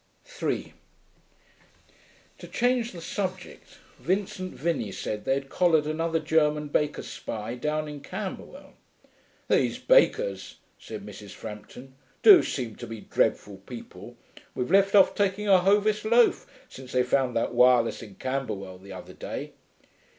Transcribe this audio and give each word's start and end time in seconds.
3 0.25 0.73
To 2.39 2.47
change 2.47 2.91
the 2.91 3.01
subject 3.01 3.77
Vincent 3.99 4.55
Vinney 4.55 4.91
said 4.91 5.25
they 5.25 5.35
had 5.35 5.47
collared 5.47 5.85
another 5.85 6.17
German 6.19 6.69
baker 6.69 7.03
spy 7.03 7.53
down 7.53 7.87
in 7.87 7.99
Camberwell. 8.01 8.73
'These 9.47 9.77
bakers,' 9.77 10.57
said 10.79 11.05
Mrs. 11.05 11.33
Frampton, 11.35 11.93
'do 12.23 12.41
seem 12.41 12.75
to 12.77 12.87
be 12.87 13.01
dreadful 13.01 13.57
people. 13.57 14.17
We've 14.55 14.71
left 14.71 14.95
off 14.95 15.13
taking 15.13 15.47
our 15.47 15.61
Hovis 15.61 16.03
loaf, 16.03 16.47
since 16.67 16.91
they 16.93 17.03
found 17.03 17.35
that 17.35 17.53
wireless 17.53 18.01
in 18.01 18.15
Camberwell 18.15 18.79
the 18.79 18.93
other 18.93 19.13
day.' 19.13 19.51